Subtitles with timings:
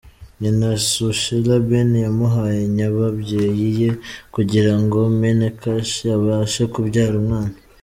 [0.39, 3.89] Nyina Sushila Ben yamuhaye nyababyeyi ye
[4.33, 7.55] kugira ngo Meenakshi abashe kubyara umwana.